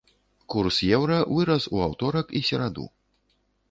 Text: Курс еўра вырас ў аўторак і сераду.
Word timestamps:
Курс 0.53 0.79
еўра 0.99 1.19
вырас 1.35 1.63
ў 1.73 1.77
аўторак 1.91 2.37
і 2.39 2.45
сераду. 2.53 2.93